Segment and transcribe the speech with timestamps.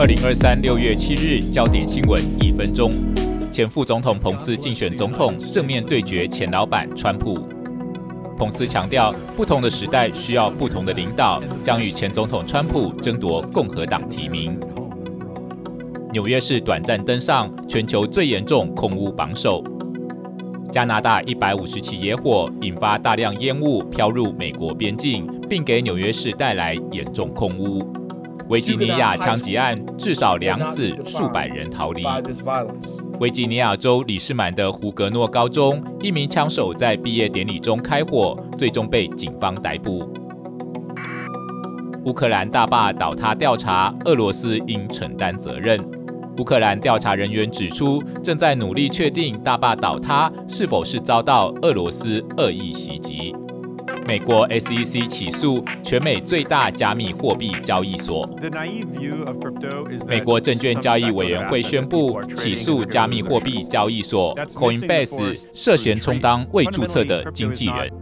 [0.00, 2.88] 二零二三六月七日，焦点新闻一分钟。
[3.50, 7.36] 前副总统彭斯竞选总统，正面对决前老板川普。
[8.38, 14.56] 彭斯强调，不同的时代需要不同的领导，将与前总统川普争夺共和党提名。
[16.12, 19.64] 纽约市短暂登上全球最严重空污榜首。
[20.70, 27.82] 加拿大一百五十起野火引发大量烟雾飘入美国边境，并给纽约市带来严重空污。
[28.48, 32.02] 维吉尼亚枪击案至少两死数百人逃离。
[33.20, 40.10] 维吉尼亚州里士满的胡格诺高中一名枪手在毕业典礼中开火，最终被警方逮捕。
[42.04, 45.78] 乌克兰大坝倒塌调查，俄罗斯应承担责任。
[46.38, 53.34] 乌克兰调查人员指出，正在努力确定大坝倒塌是否是遭到俄罗斯恶意袭击。
[54.08, 58.26] 美国 SEC 起诉全美最大加密货币交易所。
[60.06, 67.92] 美国证券交易委员会宣布起诉加密货币交易所 Coinbase，涉嫌充当未注册的经纪人。